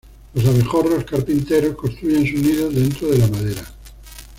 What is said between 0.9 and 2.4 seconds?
carpinteros construyen